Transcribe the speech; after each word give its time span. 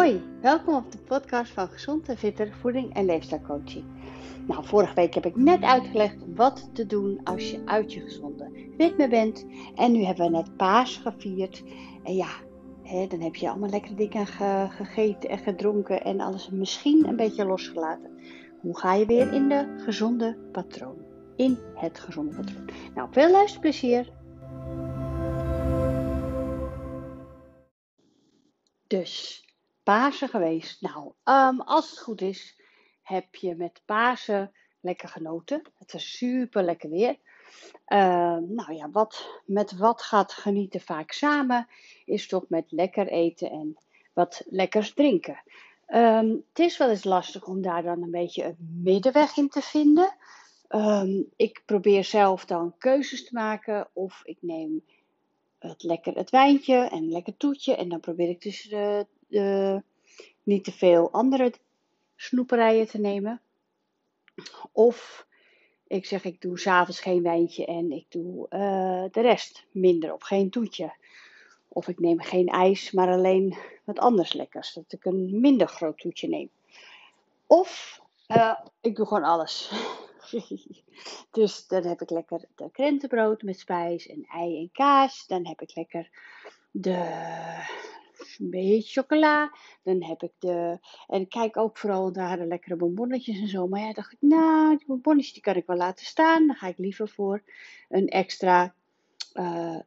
Hoi, 0.00 0.22
welkom 0.40 0.74
op 0.74 0.92
de 0.92 0.98
podcast 0.98 1.52
van 1.52 1.68
Gezond 1.68 2.08
en 2.08 2.52
Voeding 2.60 2.94
en 2.94 3.04
Leefstijlcoaching. 3.04 3.84
Nou, 4.46 4.64
vorige 4.64 4.94
week 4.94 5.14
heb 5.14 5.26
ik 5.26 5.36
net 5.36 5.62
uitgelegd 5.62 6.16
wat 6.34 6.70
te 6.72 6.86
doen 6.86 7.20
als 7.24 7.50
je 7.50 7.62
uit 7.64 7.92
je 7.92 8.00
gezonde 8.00 8.72
ritme 8.76 9.08
bent. 9.08 9.46
En 9.74 9.92
nu 9.92 10.04
hebben 10.04 10.24
we 10.24 10.30
net 10.30 10.56
paas 10.56 10.96
gevierd. 10.96 11.62
En 12.04 12.14
ja, 12.14 12.28
hè, 12.82 13.06
dan 13.06 13.20
heb 13.20 13.36
je 13.36 13.48
allemaal 13.48 13.68
lekkere 13.68 13.94
dingen 13.94 14.26
gegeten 14.70 15.30
en 15.30 15.38
gedronken 15.38 16.04
en 16.04 16.20
alles 16.20 16.50
misschien 16.50 17.08
een 17.08 17.16
beetje 17.16 17.44
losgelaten. 17.44 18.10
Hoe 18.60 18.78
ga 18.78 18.94
je 18.94 19.06
weer 19.06 19.32
in 19.32 19.48
de 19.48 19.74
gezonde 19.84 20.36
patroon? 20.52 20.96
In 21.36 21.58
het 21.74 22.00
gezonde 22.00 22.34
patroon. 22.34 22.68
Nou, 22.94 23.08
veel 23.10 23.30
luisterplezier. 23.30 24.12
Dus, 28.86 29.44
Pasen 29.90 30.28
geweest. 30.28 30.80
Nou, 30.80 31.12
um, 31.24 31.60
als 31.60 31.90
het 31.90 31.98
goed 31.98 32.20
is, 32.20 32.56
heb 33.02 33.34
je 33.34 33.54
met 33.54 33.82
Pasen 33.84 34.52
lekker 34.80 35.08
genoten. 35.08 35.62
Het 35.78 35.94
is 35.94 36.16
super 36.16 36.62
lekker 36.62 36.90
weer. 36.90 37.16
Uh, 37.86 38.36
nou 38.36 38.74
ja, 38.74 38.90
wat, 38.90 39.40
met 39.44 39.76
wat 39.76 40.02
gaat 40.02 40.32
genieten 40.32 40.80
vaak 40.80 41.12
samen, 41.12 41.68
is 42.04 42.26
toch 42.26 42.44
met 42.48 42.64
lekker 42.68 43.08
eten 43.08 43.50
en 43.50 43.76
wat 44.12 44.42
lekkers 44.46 44.94
drinken. 44.94 45.42
Um, 45.88 46.44
het 46.48 46.58
is 46.58 46.76
wel 46.76 46.90
eens 46.90 47.04
lastig 47.04 47.46
om 47.46 47.62
daar 47.62 47.82
dan 47.82 48.02
een 48.02 48.10
beetje 48.10 48.44
een 48.44 48.80
middenweg 48.82 49.36
in 49.36 49.48
te 49.48 49.62
vinden. 49.62 50.16
Ik 51.36 51.62
probeer 51.66 52.04
zelf 52.04 52.44
dan 52.44 52.74
keuzes 52.78 53.24
te 53.24 53.34
maken 53.34 53.88
of 53.92 54.20
ik 54.24 54.38
neem 54.40 54.84
het 55.58 55.82
lekker 55.82 56.14
het 56.14 56.30
wijntje 56.30 56.76
en 56.76 57.08
lekker 57.08 57.36
toetje 57.36 57.76
en 57.76 57.88
dan 57.88 58.00
probeer 58.00 58.28
ik 58.28 58.42
dus 58.42 58.62
de, 58.62 59.06
de, 59.30 59.82
niet 60.42 60.64
te 60.64 60.72
veel 60.72 61.10
andere 61.10 61.52
snoeperijen 62.16 62.86
te 62.86 62.98
nemen. 62.98 63.40
Of 64.72 65.26
ik 65.86 66.06
zeg, 66.06 66.24
ik 66.24 66.40
doe 66.40 66.58
s'avonds 66.58 67.00
geen 67.00 67.22
wijntje 67.22 67.66
en 67.66 67.92
ik 67.92 68.06
doe 68.08 68.46
uh, 68.50 69.04
de 69.10 69.20
rest 69.20 69.66
minder 69.70 70.12
of 70.12 70.22
geen 70.22 70.50
toetje. 70.50 70.92
Of 71.68 71.88
ik 71.88 71.98
neem 71.98 72.20
geen 72.20 72.48
ijs, 72.48 72.90
maar 72.90 73.08
alleen 73.08 73.56
wat 73.84 73.98
anders 73.98 74.32
lekkers. 74.32 74.72
Dat 74.72 74.92
ik 74.92 75.04
een 75.04 75.40
minder 75.40 75.66
groot 75.66 75.98
toetje 75.98 76.28
neem. 76.28 76.50
Of 77.46 78.00
uh, 78.28 78.58
ik 78.80 78.96
doe 78.96 79.06
gewoon 79.06 79.24
alles. 79.24 79.72
dus 81.30 81.66
dan 81.66 81.84
heb 81.84 82.00
ik 82.00 82.10
lekker 82.10 82.44
de 82.54 82.70
krentenbrood 82.72 83.42
met 83.42 83.58
spijs 83.58 84.06
en 84.06 84.26
ei 84.32 84.58
en 84.58 84.70
kaas. 84.72 85.26
Dan 85.26 85.46
heb 85.46 85.60
ik 85.60 85.74
lekker 85.74 86.10
de 86.70 87.08
een 88.38 88.50
beetje 88.50 89.00
chocola. 89.00 89.56
Dan 89.82 90.02
heb 90.02 90.22
ik 90.22 90.32
de. 90.38 90.78
En 91.06 91.20
ik 91.20 91.28
kijk 91.28 91.56
ook 91.56 91.78
vooral 91.78 92.10
naar 92.10 92.38
de 92.38 92.46
lekkere 92.46 92.76
bonbonnetjes 92.76 93.38
en 93.40 93.48
zo. 93.48 93.66
Maar 93.66 93.80
ja, 93.80 93.92
dacht 93.92 94.12
ik, 94.12 94.18
nou, 94.20 94.76
die 94.76 94.86
bonbonnetjes 94.86 95.32
die 95.32 95.42
kan 95.42 95.54
ik 95.54 95.66
wel 95.66 95.76
laten 95.76 96.06
staan. 96.06 96.46
Dan 96.46 96.56
ga 96.56 96.66
ik 96.66 96.78
liever 96.78 97.08
voor 97.08 97.42
een 97.88 98.08
extra 98.08 98.74
uh, 99.34 99.78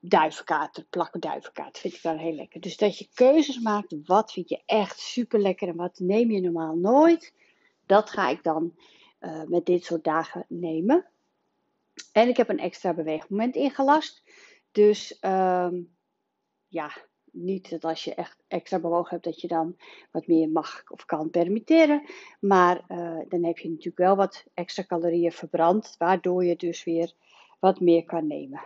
duivenkater, 0.00 0.84
plakken 0.90 1.20
duivenkater. 1.20 1.80
Vind 1.80 1.94
ik 1.94 2.02
dan 2.02 2.16
heel 2.16 2.34
lekker. 2.34 2.60
Dus 2.60 2.76
dat 2.76 2.98
je 2.98 3.08
keuzes 3.14 3.60
maakt. 3.60 3.96
Wat 4.06 4.32
vind 4.32 4.48
je 4.48 4.62
echt 4.66 4.98
super 4.98 5.40
lekker 5.40 5.68
en 5.68 5.76
wat 5.76 5.98
neem 5.98 6.30
je 6.30 6.40
normaal 6.40 6.76
nooit. 6.76 7.34
Dat 7.86 8.10
ga 8.10 8.28
ik 8.28 8.42
dan 8.42 8.74
uh, 9.20 9.42
met 9.42 9.66
dit 9.66 9.84
soort 9.84 10.04
dagen 10.04 10.44
nemen. 10.48 11.06
En 12.12 12.28
ik 12.28 12.36
heb 12.36 12.48
een 12.48 12.58
extra 12.58 12.94
beweegmoment 12.94 13.56
ingelast. 13.56 14.22
Dus 14.72 15.18
um, 15.20 15.94
ja, 16.68 16.92
niet 17.32 17.70
dat 17.70 17.84
als 17.84 18.04
je 18.04 18.14
echt 18.14 18.36
extra 18.48 18.78
bewogen 18.78 19.10
hebt, 19.10 19.24
dat 19.24 19.40
je 19.40 19.48
dan 19.48 19.76
wat 20.10 20.26
meer 20.26 20.48
mag 20.48 20.82
of 20.88 21.04
kan 21.04 21.30
permitteren. 21.30 22.02
Maar 22.40 22.84
uh, 22.88 23.18
dan 23.28 23.44
heb 23.44 23.58
je 23.58 23.68
natuurlijk 23.68 23.98
wel 23.98 24.16
wat 24.16 24.44
extra 24.54 24.84
calorieën 24.84 25.32
verbrand, 25.32 25.94
waardoor 25.98 26.44
je 26.44 26.56
dus 26.56 26.84
weer 26.84 27.12
wat 27.58 27.80
meer 27.80 28.04
kan 28.04 28.26
nemen. 28.26 28.60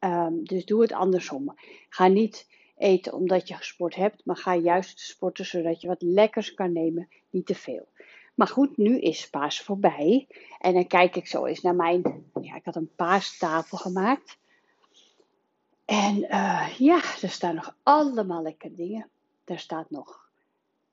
Um, 0.00 0.44
dus 0.44 0.64
doe 0.64 0.82
het 0.82 0.92
andersom. 0.92 1.54
Ga 1.88 2.06
niet 2.06 2.46
eten 2.76 3.12
omdat 3.12 3.48
je 3.48 3.54
gesport 3.54 3.94
hebt, 3.94 4.24
maar 4.24 4.36
ga 4.36 4.56
juist 4.56 5.00
sporten 5.00 5.44
zodat 5.44 5.80
je 5.80 5.88
wat 5.88 6.02
lekkers 6.02 6.54
kan 6.54 6.72
nemen, 6.72 7.08
niet 7.30 7.46
te 7.46 7.54
veel. 7.54 7.86
Maar 8.34 8.48
goed, 8.48 8.76
nu 8.76 8.98
is 8.98 9.30
paas 9.30 9.60
voorbij. 9.60 10.26
En 10.58 10.74
dan 10.74 10.86
kijk 10.86 11.16
ik 11.16 11.26
zo 11.26 11.44
eens 11.44 11.60
naar 11.60 11.74
mijn. 11.74 12.30
Ja, 12.40 12.54
ik 12.54 12.64
had 12.64 12.76
een 12.76 12.94
paastafel 12.96 13.78
gemaakt. 13.78 14.38
En 15.84 16.16
uh, 16.16 16.74
ja, 16.78 16.96
er 16.96 17.30
staan 17.30 17.54
nog 17.54 17.76
allemaal 17.82 18.42
lekkere 18.42 18.74
dingen. 18.74 19.10
Daar 19.44 19.58
staat 19.58 19.90
nog 19.90 20.30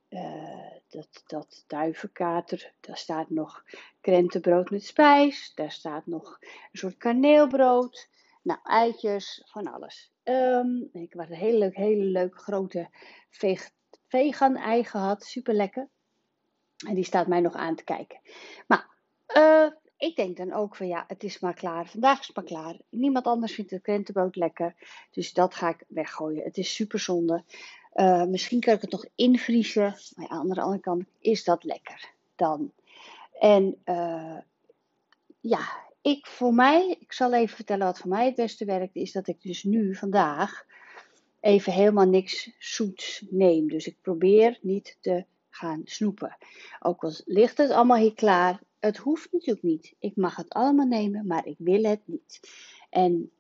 uh, 0.10 0.72
dat, 0.88 1.24
dat 1.26 1.64
duivenkater. 1.68 2.74
Daar 2.80 2.98
staat 2.98 3.30
nog 3.30 3.64
krentenbrood 4.02 4.70
met 4.70 4.86
spijs. 4.86 5.52
Daar 5.56 5.72
staat 5.72 6.06
nog 6.06 6.38
een 6.42 6.80
soort 6.80 6.98
kaneelbrood. 6.98 8.10
Nou, 8.42 8.60
eitjes, 8.64 9.44
van 9.46 9.68
alles. 9.68 10.12
Um, 10.24 10.90
ik 10.92 11.14
had 11.14 11.30
een 11.30 11.36
hele 11.36 11.58
leuk, 11.58 11.76
hele 11.76 12.04
leuke 12.04 12.38
grote 12.38 12.90
vegan 14.08 14.56
ei 14.56 14.84
gehad. 14.84 15.24
Super 15.24 15.54
lekker. 15.54 15.90
En 16.88 16.96
die 16.96 17.04
staat 17.04 17.28
mij 17.28 17.40
nog 17.40 17.54
aan 17.54 17.76
te 17.76 17.84
kijken. 17.84 18.20
Maar 18.68 18.88
uh, 19.36 19.72
ik 20.00 20.16
denk 20.16 20.38
dan 20.38 20.54
ook 20.54 20.76
van 20.76 20.88
ja, 20.88 21.04
het 21.08 21.24
is 21.24 21.40
maar 21.40 21.54
klaar. 21.54 21.88
Vandaag 21.88 22.20
is 22.20 22.28
het 22.28 22.36
maar 22.36 22.46
klaar. 22.46 22.78
Niemand 22.90 23.26
anders 23.26 23.54
vindt 23.54 23.72
het 23.72 23.82
krentenbrood 23.82 24.36
lekker. 24.36 24.76
Dus 25.12 25.34
dat 25.34 25.56
ga 25.56 25.70
ik 25.70 25.84
weggooien. 25.88 26.44
Het 26.44 26.58
is 26.58 26.76
super 26.76 27.00
zonde. 27.00 27.44
Uh, 27.94 28.24
misschien 28.24 28.60
kan 28.60 28.74
ik 28.74 28.82
het 28.82 28.92
nog 28.92 29.06
invriezen. 29.16 29.96
Maar 30.16 30.26
ja, 30.26 30.30
aan 30.30 30.50
de 30.50 30.62
andere 30.62 30.82
kant 30.82 31.04
is 31.20 31.44
dat 31.44 31.64
lekker 31.64 32.14
dan. 32.36 32.72
En 33.40 33.82
uh, 33.86 34.38
ja, 35.40 35.88
ik 36.02 36.28
voor 36.28 36.54
mij, 36.54 36.98
ik 37.00 37.14
zal 37.14 37.34
even 37.34 37.56
vertellen 37.56 37.86
wat 37.86 38.00
voor 38.00 38.10
mij 38.10 38.26
het 38.26 38.36
beste 38.36 38.66
werkt. 38.66 38.96
Is 38.96 39.12
dat 39.12 39.28
ik 39.28 39.42
dus 39.42 39.64
nu, 39.64 39.96
vandaag, 39.96 40.66
even 41.40 41.74
helemaal 41.74 42.08
niks 42.08 42.52
zoets 42.60 43.26
neem. 43.30 43.68
Dus 43.70 43.88
ik 43.88 44.02
probeer 44.02 44.60
niet 44.62 44.98
te 45.02 45.26
gaan 45.50 45.82
snoepen. 45.84 46.38
Ook 46.80 47.04
al 47.04 47.14
ligt 47.26 47.58
het 47.58 47.72
allemaal 47.72 47.98
hier 47.98 48.14
klaar, 48.14 48.60
het 48.80 48.98
hoeft 48.98 49.32
natuurlijk 49.32 49.64
niet. 49.64 49.94
Ik 50.00 50.16
mag 50.16 50.36
het 50.36 50.50
allemaal 50.50 50.86
nemen, 50.86 51.28
maar 51.28 51.46
ik 51.48 51.56
wil 51.58 51.84
het 51.84 52.02
niet. 52.06 52.40
En 52.90 53.32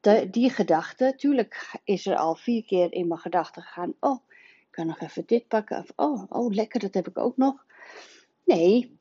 de, 0.00 0.28
die 0.30 0.50
gedachte, 0.50 1.14
tuurlijk 1.16 1.80
is 1.84 2.06
er 2.06 2.16
al 2.16 2.34
vier 2.34 2.64
keer 2.64 2.92
in 2.92 3.08
mijn 3.08 3.20
gedachten 3.20 3.62
gegaan. 3.62 3.94
Oh, 4.00 4.20
ik 4.60 4.66
kan 4.70 4.86
nog 4.86 5.00
even 5.00 5.22
dit 5.26 5.48
pakken. 5.48 5.78
Of 5.78 5.92
oh, 5.96 6.24
oh, 6.28 6.54
lekker, 6.54 6.80
dat 6.80 6.94
heb 6.94 7.08
ik 7.08 7.18
ook 7.18 7.36
nog. 7.36 7.64
Nee, 8.44 8.96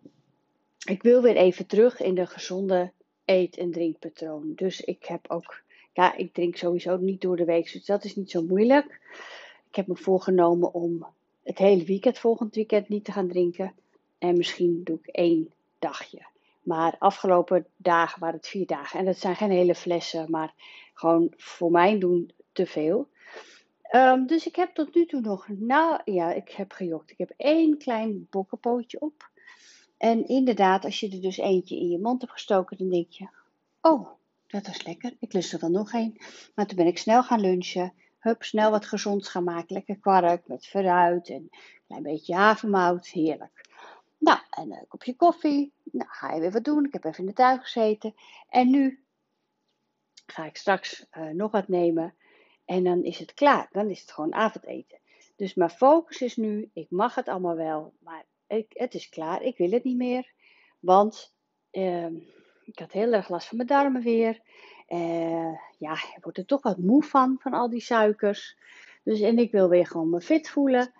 ik 0.85 1.03
wil 1.03 1.22
weer 1.22 1.35
even 1.35 1.66
terug 1.66 2.00
in 2.00 2.16
de 2.16 2.28
gezonde 2.28 2.91
eet- 3.25 3.57
en 3.57 3.72
drinkpatroon. 3.72 4.51
Dus 4.55 4.81
ik 4.81 5.05
heb 5.05 5.31
ook, 5.31 5.61
ja, 5.94 6.16
ik 6.16 6.34
drink 6.34 6.55
sowieso 6.55 6.97
niet 6.97 7.22
door 7.22 7.35
de 7.35 7.45
week, 7.45 7.72
dus 7.72 7.85
dat 7.85 8.03
is 8.03 8.16
niet 8.16 8.31
zo 8.31 8.44
moeilijk. 8.44 9.00
Ik 9.69 9.75
heb 9.75 9.88
me 9.88 9.95
voorgenomen 9.95 10.73
om 10.73 11.05
het 11.44 11.57
hele 11.57 11.84
weekend, 11.84 12.19
volgend 12.19 12.55
weekend, 12.55 12.90
niet 12.90 13.05
te 13.05 13.11
gaan 13.11 13.28
drinken. 13.28 13.73
En 14.17 14.38
misschien 14.38 14.81
doe 14.84 15.00
ik 15.01 15.07
één 15.07 15.50
dagje. 15.83 16.25
Maar 16.61 16.95
afgelopen 16.99 17.66
dagen 17.75 18.19
waren 18.19 18.35
het 18.35 18.47
vier 18.47 18.66
dagen. 18.66 18.99
En 18.99 19.05
dat 19.05 19.17
zijn 19.17 19.35
geen 19.35 19.51
hele 19.51 19.75
flessen, 19.75 20.31
maar 20.31 20.53
gewoon 20.94 21.33
voor 21.38 21.71
mij 21.71 21.99
doen 21.99 22.31
te 22.51 22.66
veel. 22.66 23.07
Um, 23.95 24.27
dus 24.27 24.47
ik 24.47 24.55
heb 24.55 24.73
tot 24.73 24.95
nu 24.95 25.05
toe 25.05 25.22
nog, 25.22 25.47
nou 25.47 26.01
ja, 26.05 26.31
ik 26.31 26.49
heb 26.49 26.72
gejokt. 26.72 27.11
Ik 27.11 27.17
heb 27.17 27.33
één 27.38 27.77
klein 27.77 28.27
bokkenpootje 28.29 28.99
op. 29.01 29.29
En 29.97 30.27
inderdaad, 30.27 30.85
als 30.85 30.99
je 30.99 31.09
er 31.09 31.22
dus 31.22 31.38
eentje 31.38 31.79
in 31.79 31.89
je 31.89 31.99
mond 31.99 32.22
hebt 32.22 32.33
gestoken, 32.33 32.77
dan 32.77 32.89
denk 32.89 33.11
je, 33.11 33.27
oh, 33.81 34.07
dat 34.47 34.67
is 34.67 34.85
lekker. 34.85 35.16
Ik 35.19 35.33
lust 35.33 35.53
er 35.53 35.59
dan 35.59 35.72
nog 35.72 35.93
één. 35.93 36.16
Maar 36.55 36.66
toen 36.66 36.78
ben 36.78 36.87
ik 36.87 36.97
snel 36.97 37.23
gaan 37.23 37.41
lunchen. 37.41 37.93
Hup, 38.19 38.43
snel 38.43 38.72
wat 38.72 38.85
gezonds 38.85 39.29
gaan 39.29 39.43
maken. 39.43 39.75
Lekker 39.75 39.97
kwark 39.97 40.47
met 40.47 40.67
fruit 40.67 41.29
en 41.29 41.35
een 41.35 41.52
klein 41.87 42.03
beetje 42.03 42.35
havermout. 42.35 43.08
Heerlijk. 43.08 43.72
Nou, 44.23 44.40
en 44.49 44.72
een 44.72 44.87
kopje 44.87 45.16
koffie. 45.16 45.73
Nou, 45.84 46.09
ga 46.09 46.34
je 46.34 46.40
weer 46.40 46.52
wat 46.52 46.64
doen. 46.64 46.85
Ik 46.85 46.93
heb 46.93 47.03
even 47.03 47.20
in 47.20 47.25
de 47.25 47.34
tuin 47.34 47.59
gezeten. 47.59 48.16
En 48.49 48.70
nu 48.70 49.03
ga 50.25 50.46
ik 50.46 50.58
straks 50.58 51.05
uh, 51.17 51.29
nog 51.29 51.52
wat 51.52 51.67
nemen. 51.67 52.16
En 52.66 52.84
dan 52.84 53.03
is 53.03 53.20
het 53.20 53.34
klaar. 53.34 53.67
Dan 53.72 53.90
is 53.90 54.02
het 54.02 54.11
gewoon 54.11 54.34
avondeten. 54.34 54.97
Dus 55.35 55.53
mijn 55.53 55.70
focus 55.70 56.22
is 56.22 56.35
nu, 56.35 56.70
ik 56.73 56.90
mag 56.90 57.16
het 57.16 57.28
allemaal 57.28 57.55
wel, 57.55 57.93
maar 57.99 58.25
ik, 58.47 58.66
het 58.70 58.93
is 58.93 59.09
klaar. 59.09 59.41
Ik 59.41 59.58
wil 59.58 59.72
het 59.72 59.84
niet 59.84 59.97
meer. 59.97 60.31
Want 60.79 61.34
uh, 61.72 62.05
ik 62.64 62.79
had 62.79 62.91
heel 62.91 63.14
erg 63.14 63.29
last 63.29 63.47
van 63.47 63.58
mijn 63.58 63.70
darmen 63.70 64.02
weer. 64.02 64.41
Uh, 64.90 65.58
ja, 65.78 65.93
ik 65.93 66.17
word 66.22 66.37
er 66.37 66.46
toch 66.46 66.61
wat 66.61 66.78
moe 66.78 67.03
van, 67.03 67.35
van 67.40 67.53
al 67.53 67.70
die 67.70 67.81
suikers. 67.81 68.58
Dus 69.03 69.20
en 69.22 69.37
ik 69.37 69.52
wil 69.52 69.70
weer 69.70 69.87
gewoon 69.87 70.09
me 70.09 70.22
fit 70.22 70.49
voelen. 70.49 70.93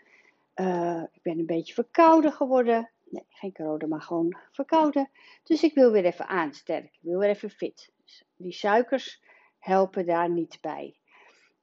Ik 1.14 1.22
ben 1.22 1.40
een 1.40 1.46
beetje 1.46 1.74
verkouden 1.74 2.31
geworden. 2.31 2.93
Nee, 3.13 3.25
geen 3.30 3.54
corona, 3.54 3.88
maar 3.88 4.01
gewoon 4.01 4.38
verkouden. 4.51 5.10
Dus 5.44 5.63
ik 5.63 5.74
wil 5.74 5.92
weer 5.92 6.06
even 6.06 6.27
aansterken. 6.27 6.89
Ik 6.94 7.00
wil 7.01 7.19
weer 7.19 7.30
even 7.30 7.50
fit. 7.50 7.92
Dus 8.04 8.25
die 8.36 8.54
suikers 8.54 9.24
helpen 9.60 10.06
daar 10.06 10.30
niet 10.30 10.57
bij. 10.62 10.98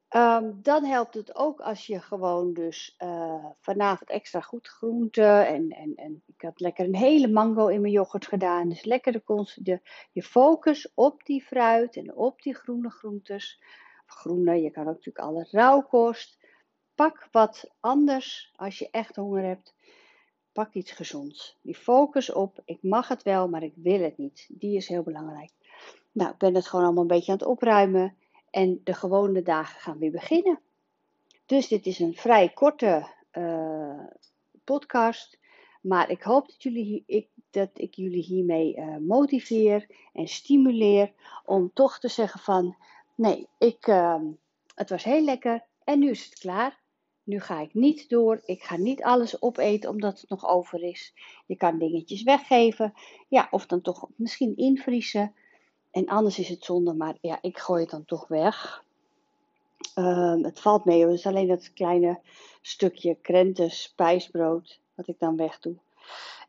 Ehm, 0.09 0.53
dan 0.55 0.85
helpt 0.85 1.15
het 1.15 1.35
ook 1.35 1.61
als 1.61 1.87
je 1.87 2.01
gewoon 2.01 2.53
dus 2.53 2.97
uh, 2.99 3.45
vanavond 3.61 4.11
extra 4.11 4.41
goed 4.41 4.69
groente 4.69 5.23
en, 5.25 5.71
en, 5.71 5.95
en 5.95 6.23
ik 6.27 6.43
had 6.43 6.61
lekker 6.61 6.85
een 6.85 6.97
hele 6.97 7.29
mango 7.29 7.67
in 7.67 7.81
mijn 7.81 7.93
yoghurt 7.93 8.27
gedaan. 8.27 8.69
Dus 8.69 8.85
lekker 8.85 9.13
de, 9.13 9.53
de, 9.57 9.81
je 10.13 10.23
focus 10.23 10.93
op 10.95 11.25
die 11.25 11.43
fruit 11.43 11.97
en 11.97 12.15
op 12.15 12.43
die 12.43 12.55
groene 12.55 12.91
groentes. 12.91 13.63
Groene, 14.07 14.63
je 14.63 14.71
kan 14.71 14.89
ook 14.89 14.95
natuurlijk 14.95 15.25
alle 15.25 15.47
rauwkost. 15.51 16.39
Pak 16.95 17.29
wat 17.31 17.71
anders 17.81 18.53
als 18.57 18.79
je 18.79 18.91
echt 18.91 19.17
honger 19.17 19.45
hebt. 19.45 19.75
Pak 20.53 20.75
iets 20.75 20.91
gezonds. 20.91 21.59
Die 21.63 21.75
focus 21.75 22.33
op, 22.33 22.63
ik 22.65 22.83
mag 22.83 23.09
het 23.09 23.23
wel, 23.23 23.49
maar 23.49 23.63
ik 23.63 23.75
wil 23.77 24.01
het 24.01 24.19
niet. 24.19 24.47
Die 24.49 24.77
is 24.77 24.89
heel 24.89 25.03
belangrijk. 25.03 25.51
Nou, 26.13 26.31
ik 26.31 26.39
ben 26.39 26.55
het 26.55 26.67
gewoon 26.67 26.85
allemaal 26.85 27.03
een 27.03 27.09
beetje 27.09 27.33
aan 27.33 27.39
het 27.39 27.47
opruimen. 27.47 28.17
En 28.51 28.81
de 28.85 28.95
gewone 28.95 29.43
dagen 29.43 29.81
gaan 29.81 29.99
weer 29.99 30.11
beginnen. 30.11 30.61
Dus 31.47 31.69
dit 31.69 31.87
is 31.87 31.99
een 31.99 32.15
vrij 32.15 32.49
korte 32.49 33.07
uh, 33.33 34.05
podcast. 34.65 35.39
Maar 35.81 36.11
ik 36.11 36.23
hoop 36.23 36.47
dat, 36.47 36.63
jullie, 36.63 37.03
ik, 37.07 37.29
dat 37.51 37.71
ik 37.73 37.95
jullie 37.95 38.23
hiermee 38.23 38.77
uh, 38.77 38.97
motiveer 38.97 39.87
en 40.13 40.29
stimuleer 40.29 41.13
om 41.45 41.71
toch 41.75 41.99
te 41.99 42.09
zeggen 42.09 42.41
van 42.41 42.77
nee, 43.15 43.49
ik, 43.59 43.87
uh, 43.87 44.23
het 44.75 44.91
was 44.91 45.05
heel 45.05 45.23
lekker 45.23 45.65
en 45.85 45.99
nu 45.99 46.11
is 46.11 46.25
het 46.25 46.39
klaar. 46.39 46.80
Nu 47.31 47.41
ga 47.41 47.61
ik 47.61 47.75
niet 47.75 48.09
door. 48.09 48.41
Ik 48.45 48.63
ga 48.63 48.77
niet 48.77 49.03
alles 49.03 49.43
opeten 49.43 49.91
omdat 49.91 50.21
het 50.21 50.31
nog 50.31 50.49
over 50.49 50.83
is. 50.83 51.15
Je 51.47 51.57
kan 51.57 51.79
dingetjes 51.79 52.23
weggeven. 52.23 52.93
Ja, 53.29 53.49
of 53.51 53.67
dan 53.67 53.81
toch 53.81 54.09
misschien 54.17 54.57
invriezen. 54.57 55.35
En 55.91 56.07
anders 56.07 56.39
is 56.39 56.49
het 56.49 56.65
zonde, 56.65 56.95
maar 56.95 57.17
ja, 57.21 57.39
ik 57.43 57.59
gooi 57.59 57.81
het 57.81 57.91
dan 57.91 58.05
toch 58.05 58.29
weg. 58.29 58.85
Ehm, 59.95 60.43
het 60.43 60.61
valt 60.61 60.85
mee, 60.85 61.13
is 61.13 61.27
alleen 61.27 61.49
dat 61.49 61.73
kleine 61.73 62.21
stukje 62.61 63.17
krenten 63.21 63.71
spijsbrood 63.71 64.81
wat 64.95 65.09
ik 65.09 65.19
dan 65.19 65.37
wegdoe. 65.37 65.77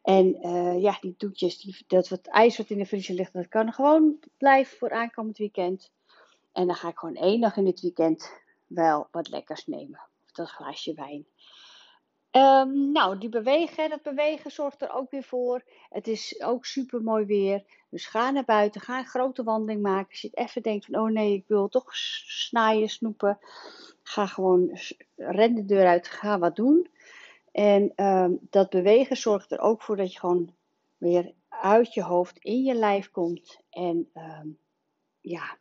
En 0.02 0.48
uh, 0.48 0.82
ja, 0.82 0.98
die 1.02 1.16
toetjes, 1.18 1.62
die, 1.62 1.78
dat 1.88 2.10
wat 2.10 2.28
ijs 2.28 2.58
wat 2.58 2.70
in 2.70 2.78
de 2.78 2.86
vriezer 2.86 3.16
ligt, 3.16 3.34
dat 3.34 3.48
kan 3.48 3.74
gewoon 3.74 4.20
blijven 4.38 4.78
voor 4.78 4.92
aankomend 4.92 5.38
weekend. 5.38 5.92
En 6.52 6.68
dan 6.68 6.76
ga 6.76 6.88
ik 6.88 6.98
gewoon 6.98 7.16
één 7.16 7.42
dag 7.42 7.58
in 7.58 7.66
het 7.66 7.82
weekend 7.82 8.34
wel 8.68 9.08
wat 9.12 9.30
lekkers 9.30 9.68
nemen. 9.68 10.10
Dat 10.32 10.50
glaasje 10.50 10.94
wijn. 10.94 11.26
Um, 12.32 12.92
nou, 12.92 13.18
die 13.18 13.30
bewegen, 13.30 13.90
dat 13.90 14.02
bewegen 14.02 14.52
zorgt 14.52 14.82
er 14.82 14.92
ook 14.94 15.12
weer 15.12 15.24
voor. 15.24 15.64
Het 15.90 16.08
is 16.08 16.42
ook 16.42 16.66
super 16.66 17.02
mooi 17.02 17.26
weer. 17.26 17.64
Dus 17.90 18.06
ga 18.06 18.32
naar 18.32 18.46
buiten, 18.46 18.82
ga 18.82 18.98
een 18.98 19.06
grote 19.06 19.44
wandeling 19.44 19.82
maken. 19.82 20.10
Als 20.10 20.22
je 20.22 20.30
even 20.34 20.62
denkt 20.62 20.86
van, 20.86 20.96
oh 20.96 21.10
nee, 21.10 21.34
ik 21.34 21.44
wil 21.48 21.68
toch 21.68 21.96
snijden, 21.96 22.90
snoepen. 22.90 23.40
Ga 24.04 24.26
gewoon, 24.26 24.80
ren 25.16 25.56
de 25.56 25.66
deur 25.66 25.88
uit, 25.88 26.08
ga 26.08 26.40
wat 26.40 26.56
doen. 26.56 26.88
En 27.52 28.06
um, 28.06 28.40
dat 28.50 28.70
bewegen 28.70 29.18
zorgt 29.18 29.52
er 29.52 29.60
ook 29.60 29.82
voor 29.82 29.96
dat 29.96 30.14
je 30.14 30.20
gewoon 30.20 30.54
weer 30.98 31.34
uit 31.50 31.94
je 31.94 32.04
hoofd 32.04 32.38
in 32.38 32.64
je 32.64 32.74
lijf 32.74 33.12
komt. 33.12 33.60
En 33.70 34.10
um, 34.14 34.58
ja, 35.22 35.58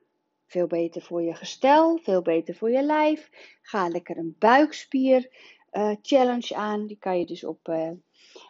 veel 0.50 0.67
beter 0.67 1.02
voor 1.02 1.23
je 1.23 1.35
gestel, 1.35 1.99
veel 2.02 2.23
beter 2.23 2.55
voor 2.55 2.70
je 2.70 2.82
lijf. 2.82 3.31
Ga 3.62 3.88
lekker 3.88 4.17
een 4.17 4.37
buikspier 4.38 5.29
uh, 5.73 5.94
challenge 6.02 6.55
aan. 6.55 6.87
Die 6.87 6.99
kan 6.99 7.19
je 7.19 7.26
dus 7.26 7.44
op, 7.44 7.69
uh, 7.69 7.91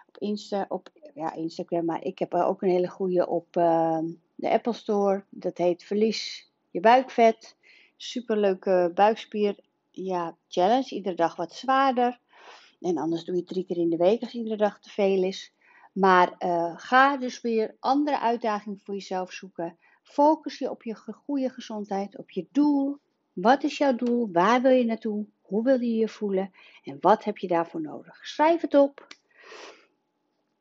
op, 0.06 0.18
Insta, 0.18 0.66
op 0.68 0.88
ja, 1.14 1.34
Instagram, 1.34 1.84
maar 1.84 2.04
ik 2.04 2.18
heb 2.18 2.34
ook 2.34 2.62
een 2.62 2.70
hele 2.70 2.88
goede 2.88 3.28
op 3.28 3.56
uh, 3.56 3.98
de 4.34 4.50
Apple 4.50 4.72
Store. 4.72 5.24
Dat 5.28 5.58
heet 5.58 5.84
Verlies 5.84 6.50
je 6.70 6.80
buikvet. 6.80 7.56
Superleuke 7.96 8.90
buikspier 8.94 9.58
ja, 9.90 10.36
challenge. 10.48 10.94
Iedere 10.94 11.16
dag 11.16 11.36
wat 11.36 11.52
zwaarder. 11.52 12.20
En 12.80 12.98
anders 12.98 13.24
doe 13.24 13.36
je 13.36 13.44
drie 13.44 13.64
keer 13.64 13.76
in 13.76 13.90
de 13.90 13.96
week 13.96 14.20
als 14.20 14.32
iedere 14.32 14.56
dag 14.56 14.80
te 14.80 14.90
veel 14.90 15.22
is. 15.22 15.54
Maar 15.92 16.34
uh, 16.38 16.72
ga 16.76 17.16
dus 17.16 17.40
weer 17.40 17.76
andere 17.80 18.20
uitdagingen 18.20 18.80
voor 18.84 18.94
jezelf 18.94 19.32
zoeken. 19.32 19.78
Focus 20.10 20.58
je 20.58 20.70
op 20.70 20.82
je 20.82 20.94
goede 20.94 21.50
gezondheid, 21.50 22.18
op 22.18 22.30
je 22.30 22.46
doel. 22.52 22.98
Wat 23.32 23.62
is 23.62 23.78
jouw 23.78 23.94
doel? 23.94 24.28
Waar 24.32 24.62
wil 24.62 24.70
je 24.70 24.84
naartoe? 24.84 25.26
Hoe 25.40 25.64
wil 25.64 25.80
je 25.80 25.94
je 25.94 26.08
voelen? 26.08 26.50
En 26.84 26.96
wat 27.00 27.24
heb 27.24 27.38
je 27.38 27.48
daarvoor 27.48 27.80
nodig? 27.80 28.26
Schrijf 28.26 28.60
het 28.60 28.74
op. 28.74 29.06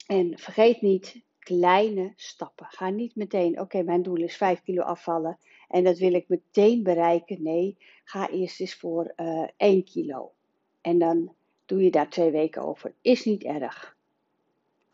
En 0.07 0.37
vergeet 0.37 0.81
niet 0.81 1.21
kleine 1.39 2.13
stappen. 2.15 2.65
Ga 2.69 2.89
niet 2.89 3.15
meteen, 3.15 3.59
oké, 3.59 3.83
mijn 3.83 4.01
doel 4.01 4.17
is 4.17 4.37
5 4.37 4.61
kilo 4.61 4.81
afvallen 4.81 5.37
en 5.67 5.83
dat 5.83 5.97
wil 5.97 6.13
ik 6.13 6.27
meteen 6.27 6.83
bereiken. 6.83 7.43
Nee, 7.43 7.77
ga 8.03 8.29
eerst 8.29 8.59
eens 8.59 8.75
voor 8.75 9.13
uh, 9.15 9.43
eh, 9.43 9.49
1 9.57 9.83
kilo. 9.83 10.31
En 10.81 10.99
dan 10.99 11.35
doe 11.65 11.83
je 11.83 11.91
daar 11.91 12.09
twee 12.09 12.31
weken 12.31 12.61
over. 12.61 12.93
Is 13.01 13.25
niet 13.25 13.43
erg. 13.43 13.97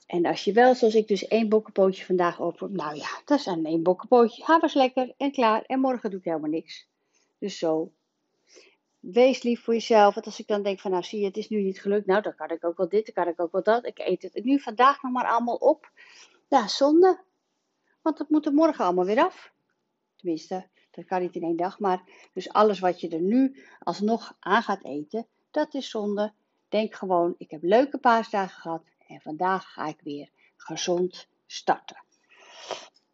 En 0.06 0.26
als 0.26 0.44
je 0.44 0.54
wel, 0.54 0.76
zoals 0.76 0.96
ik, 0.96 1.08
dus 1.08 1.28
één 1.28 1.50
bokkenpootje 1.50 2.06
vandaag 2.06 2.42
over. 2.42 2.72
Nou 2.72 2.96
ja, 2.96 3.22
dat 3.26 3.40
is 3.40 3.46
een 3.46 3.66
één 3.66 3.84
bokkenpootje. 3.84 4.44
Ha, 4.44 4.60
was 4.60 4.74
lekker 4.74 5.14
en 5.18 5.32
klaar. 5.32 5.62
En 5.62 5.80
morgen 5.80 6.10
doe 6.10 6.20
ik 6.20 6.26
helemaal 6.26 6.50
niks. 6.50 6.88
Dus 7.38 7.58
zo 7.58 7.92
wees 9.12 9.44
lief 9.44 9.64
voor 9.64 9.74
jezelf. 9.74 10.14
Want 10.14 10.26
als 10.26 10.40
ik 10.40 10.48
dan 10.48 10.64
denk 10.64 10.80
van, 10.80 10.92
nou 10.92 11.04
zie 11.04 11.20
je, 11.20 11.26
het 11.26 11.38
is 11.38 11.50
nu 11.50 11.62
niet 11.62 11.82
gelukt. 11.82 12.06
Nou, 12.06 12.22
dan 12.22 12.36
kan 12.36 12.50
ik 12.50 12.66
ook 12.66 12.78
wel 12.78 12.90
dit, 12.90 13.06
dan 13.06 13.24
kan 13.24 13.34
ik 13.34 13.40
ook 13.42 13.52
wel 13.52 13.64
dat. 13.64 13.86
Ik 13.86 14.00
eet 14.00 14.22
het 14.22 14.44
nu 14.44 14.60
vandaag 14.60 15.02
nog 15.02 15.12
maar 15.12 15.28
allemaal 15.28 15.56
op. 15.56 15.92
Ja, 16.50 16.68
zonde. 16.68 17.20
Want 18.02 18.18
het 18.18 18.30
moet 18.30 18.46
er 18.46 18.54
morgen 18.54 18.86
allemaal 18.86 19.06
weer 19.06 19.24
af. 19.24 19.54
Tenminste, 20.16 20.68
dat 20.92 21.06
kan 21.06 21.22
niet 21.22 21.36
in 21.36 21.44
één 21.44 21.56
dag. 21.56 21.80
Maar 21.80 22.04
dus 22.34 22.50
alles 22.50 22.80
wat 22.80 23.02
je 23.02 23.10
er 23.10 23.22
nu 23.22 23.64
alsnog 23.80 24.36
aan 24.40 24.64
gaat 24.64 24.84
eten, 24.84 25.28
dat 25.52 25.74
is 25.74 25.90
zonde. 25.90 26.34
Denk 26.70 26.96
gewoon, 26.96 27.36
ik 27.38 27.52
heb 27.52 27.64
leuke 27.64 27.98
paasdagen 27.98 28.62
gehad. 28.62 28.84
En 29.08 29.22
vandaag 29.22 29.74
ga 29.74 29.86
ik 29.86 30.02
weer 30.02 30.30
gezond 30.58 31.28
starten. 31.46 32.04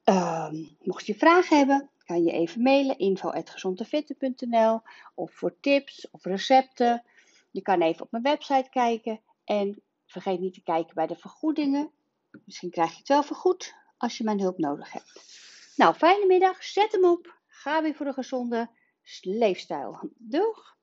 Um, 0.04 0.78
mocht 0.80 1.06
je 1.06 1.16
vragen 1.16 1.58
hebben, 1.58 1.90
kan 2.06 2.24
je 2.24 2.32
even 2.32 2.62
mailen 2.62 2.98
info.gezondevitten.nl 2.98 4.82
of 5.16 5.32
voor 5.32 5.60
tips 5.60 6.10
of 6.12 6.24
recepten. 6.24 7.04
Je 7.52 7.62
kan 7.62 7.82
even 7.82 8.04
op 8.04 8.12
mijn 8.12 8.24
website 8.24 8.70
kijken 8.70 9.22
en 9.44 9.82
vergeet 10.06 10.40
niet 10.40 10.54
te 10.54 10.64
kijken 10.64 10.96
bij 10.96 11.08
de 11.08 11.16
vergoedingen. 11.16 11.92
Misschien 12.46 12.70
krijg 12.70 12.92
je 12.92 12.98
het 12.98 13.08
wel 13.08 13.24
vergoed 13.24 13.76
als 13.98 14.18
je 14.18 14.24
mijn 14.24 14.40
hulp 14.40 14.58
nodig 14.58 14.92
hebt. 14.92 15.40
Nou, 15.76 15.96
fijne 15.96 16.26
middag, 16.26 16.64
zet 16.64 16.92
hem 16.92 17.06
op. 17.06 17.40
Ga 17.48 17.82
weer 17.82 17.96
voor 17.96 18.06
een 18.06 18.14
gezonde 18.14 18.70
leefstijl. 19.22 20.00
Doeg! 20.18 20.78